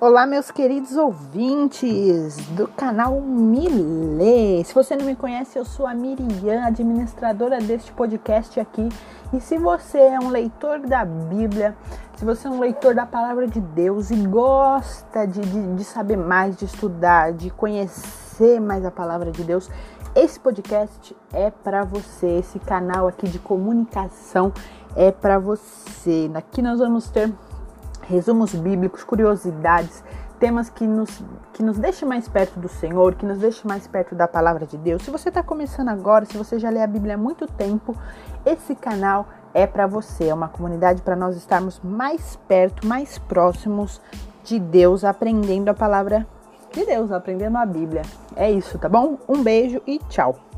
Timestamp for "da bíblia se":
10.80-12.24